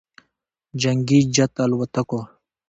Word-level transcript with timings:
جنګي 0.81 1.19
جت 1.35 1.55
الوتکو 1.63 2.19